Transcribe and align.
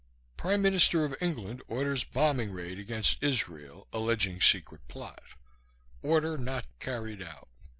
Prime 0.35 0.63
Minister 0.63 1.05
of 1.05 1.15
England 1.21 1.61
orders 1.67 2.03
bombing 2.03 2.49
raid 2.51 2.79
against 2.79 3.21
Israel, 3.21 3.87
alleging 3.93 4.41
secret 4.41 4.87
plot 4.87 5.21
(order 6.01 6.39
not 6.39 6.65
carried 6.79 7.21
out). 7.21 7.47